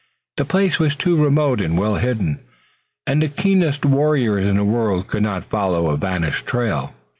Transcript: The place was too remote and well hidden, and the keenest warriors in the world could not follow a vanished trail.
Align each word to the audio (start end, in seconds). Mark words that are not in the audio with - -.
The 0.37 0.45
place 0.45 0.79
was 0.79 0.95
too 0.95 1.15
remote 1.15 1.61
and 1.61 1.77
well 1.77 1.93
hidden, 1.97 2.39
and 3.05 3.21
the 3.21 3.27
keenest 3.27 3.85
warriors 3.85 4.49
in 4.49 4.57
the 4.57 4.65
world 4.65 5.05
could 5.05 5.21
not 5.21 5.51
follow 5.51 5.91
a 5.91 5.95
vanished 5.97 6.47
trail. 6.47 6.95